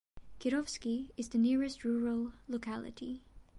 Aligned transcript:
Kirovsky 0.39 1.11
is 1.15 1.29
the 1.29 1.37
nearest 1.37 1.83
rural 1.83 2.33
locality. 2.47 3.21